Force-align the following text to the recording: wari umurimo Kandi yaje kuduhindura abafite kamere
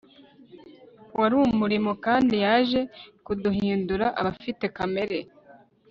wari 1.19 1.35
umurimo 1.49 1.91
Kandi 2.05 2.33
yaje 2.45 2.81
kuduhindura 3.25 4.05
abafite 4.19 4.65
kamere 4.77 5.17